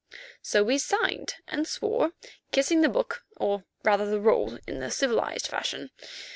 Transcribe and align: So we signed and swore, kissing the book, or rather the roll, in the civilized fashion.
So 0.41 0.63
we 0.63 0.79
signed 0.79 1.35
and 1.47 1.67
swore, 1.67 2.13
kissing 2.51 2.81
the 2.81 2.89
book, 2.89 3.23
or 3.37 3.65
rather 3.83 4.07
the 4.09 4.19
roll, 4.19 4.57
in 4.65 4.79
the 4.79 4.89
civilized 4.89 5.45
fashion. 5.45 5.91